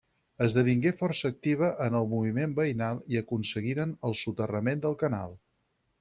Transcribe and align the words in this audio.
Esdevingué 0.43 0.91
força 1.01 1.29
activa 1.33 1.67
en 1.87 1.97
el 1.99 2.07
moviment 2.13 2.55
veïnal 2.59 3.01
i 3.15 3.19
aconseguiren 3.21 3.91
el 4.09 4.17
soterrament 4.23 4.81
del 4.87 4.97
canal. 5.03 5.37